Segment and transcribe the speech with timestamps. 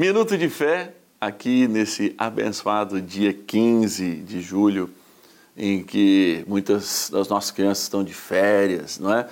[0.00, 4.88] Minuto de fé, aqui nesse abençoado dia 15 de julho,
[5.54, 9.28] em que muitas das nossas crianças estão de férias, não é?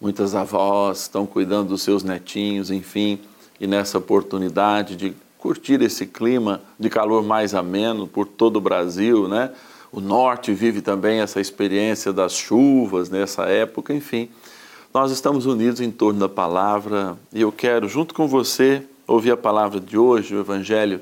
[0.00, 3.18] Muitas avós estão cuidando dos seus netinhos, enfim,
[3.60, 9.28] e nessa oportunidade de curtir esse clima de calor mais ameno por todo o Brasil,
[9.28, 9.52] né?
[9.92, 14.30] O norte vive também essa experiência das chuvas nessa época, enfim.
[14.94, 19.36] Nós estamos unidos em torno da palavra e eu quero, junto com você, ouvir a
[19.36, 21.00] palavra de hoje, o Evangelho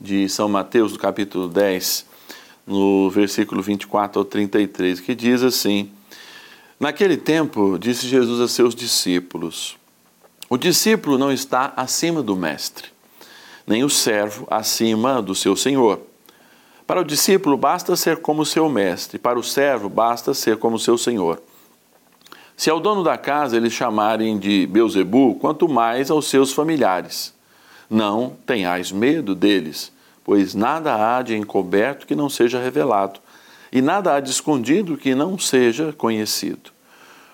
[0.00, 2.06] de São Mateus, do capítulo 10,
[2.66, 5.90] no versículo 24 ao 33, que diz assim:
[6.78, 9.76] Naquele tempo, disse Jesus a seus discípulos:
[10.48, 12.88] O discípulo não está acima do mestre,
[13.66, 16.00] nem o servo acima do seu senhor.
[16.86, 20.96] Para o discípulo basta ser como seu mestre, para o servo basta ser como seu
[20.96, 21.42] senhor.
[22.56, 27.37] Se ao dono da casa eles chamarem de Beuzebu, quanto mais aos seus familiares.
[27.90, 33.20] Não tenhais medo deles, pois nada há de encoberto que não seja revelado,
[33.72, 36.70] e nada há de escondido que não seja conhecido.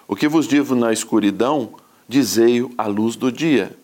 [0.06, 1.74] O que vos digo na escuridão,
[2.08, 3.76] dizei-o à luz do dia.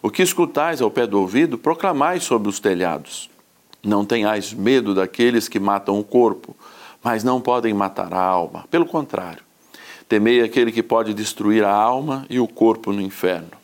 [0.00, 3.28] O que escutais ao pé do ouvido, proclamais sobre os telhados.
[3.82, 6.56] Não tenhais medo daqueles que matam o corpo,
[7.02, 8.64] mas não podem matar a alma.
[8.70, 9.42] Pelo contrário,
[10.08, 13.63] temei aquele que pode destruir a alma e o corpo no inferno.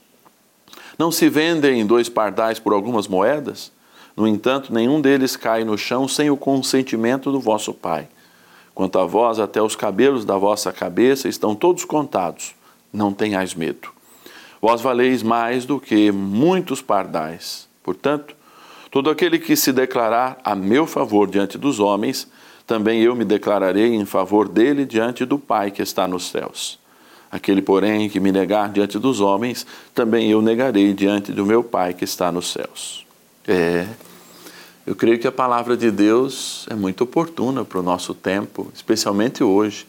[1.00, 3.72] Não se vendem dois pardais por algumas moedas?
[4.14, 8.06] No entanto, nenhum deles cai no chão sem o consentimento do vosso Pai.
[8.74, 12.54] Quanto a vós, até os cabelos da vossa cabeça estão todos contados.
[12.92, 13.88] Não tenhais medo.
[14.60, 17.66] Vós valeis mais do que muitos pardais.
[17.82, 18.36] Portanto,
[18.90, 22.28] todo aquele que se declarar a meu favor diante dos homens,
[22.66, 26.79] também eu me declararei em favor dele diante do Pai que está nos céus.
[27.30, 29.64] Aquele, porém, que me negar diante dos homens,
[29.94, 33.06] também eu negarei diante do meu Pai que está nos céus.
[33.46, 33.86] É,
[34.86, 39.44] eu creio que a palavra de Deus é muito oportuna para o nosso tempo, especialmente
[39.44, 39.86] hoje.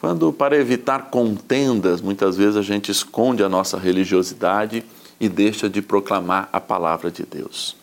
[0.00, 4.84] Quando, para evitar contendas, muitas vezes a gente esconde a nossa religiosidade
[5.20, 7.76] e deixa de proclamar a palavra de Deus.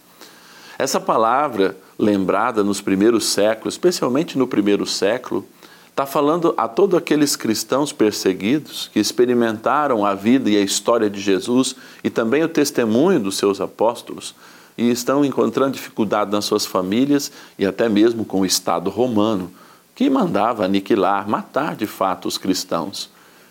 [0.77, 5.45] Essa palavra, lembrada nos primeiros séculos, especialmente no primeiro século,
[5.93, 11.21] está falando a todos aqueles cristãos perseguidos que experimentaram a vida e a história de
[11.21, 14.33] Jesus e também o testemunho dos seus apóstolos
[14.75, 19.51] e estão encontrando dificuldade nas suas famílias e até mesmo com o Estado romano,
[19.93, 23.07] que mandava aniquilar, matar de fato os cristãos,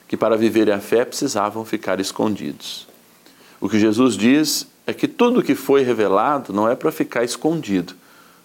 [0.09, 2.89] que para viverem a fé precisavam ficar escondidos.
[3.61, 7.23] O que Jesus diz é que tudo o que foi revelado não é para ficar
[7.23, 7.95] escondido,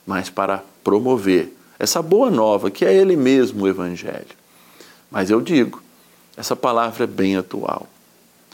[0.06, 4.36] mas para promover essa boa nova, que é Ele mesmo o Evangelho.
[5.12, 5.82] Mas eu digo,
[6.36, 7.88] essa palavra é bem atual.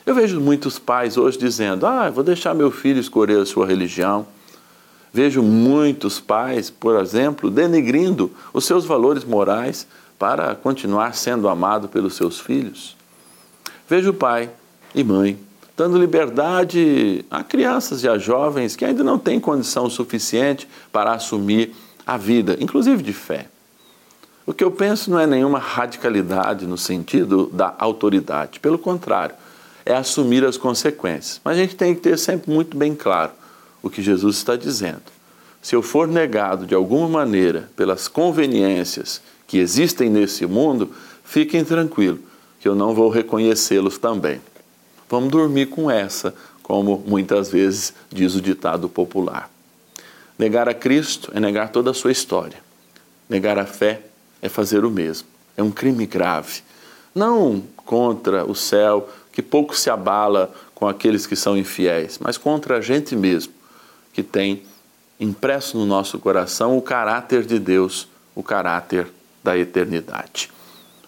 [0.06, 4.28] Eu vejo muitos pais hoje dizendo: Ah, vou deixar meu filho escolher a sua religião.
[5.14, 12.16] Vejo muitos pais, por exemplo, denegrindo os seus valores morais para continuar sendo amado pelos
[12.16, 12.98] seus filhos.
[13.88, 14.50] Vejo pai
[14.94, 15.38] e mãe
[15.76, 21.76] dando liberdade a crianças e a jovens que ainda não têm condição suficiente para assumir
[22.06, 23.48] a vida, inclusive de fé.
[24.46, 29.36] O que eu penso não é nenhuma radicalidade no sentido da autoridade, pelo contrário,
[29.86, 31.40] é assumir as consequências.
[31.44, 33.32] Mas a gente tem que ter sempre muito bem claro
[33.82, 35.02] o que Jesus está dizendo.
[35.62, 40.92] Se eu for negado de alguma maneira pelas conveniências que existem nesse mundo,
[41.24, 42.20] fiquem tranquilos,
[42.60, 44.42] que eu não vou reconhecê-los também.
[45.10, 49.53] Vamos dormir com essa, como muitas vezes diz o ditado popular.
[50.38, 52.58] Negar a Cristo é negar toda a sua história.
[53.30, 54.02] Negar a fé
[54.42, 55.28] é fazer o mesmo.
[55.56, 56.62] É um crime grave.
[57.14, 62.78] Não contra o céu, que pouco se abala com aqueles que são infiéis, mas contra
[62.78, 63.54] a gente mesmo,
[64.12, 64.64] que tem
[65.20, 69.08] impresso no nosso coração o caráter de Deus, o caráter
[69.44, 70.50] da eternidade.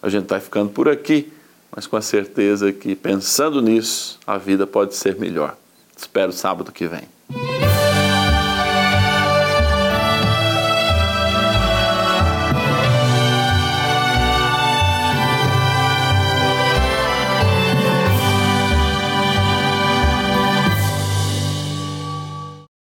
[0.02, 1.32] A gente vai ficando por aqui,
[1.74, 5.56] mas com a certeza que pensando nisso, a vida pode ser melhor.
[5.96, 7.65] Espero sábado que vem.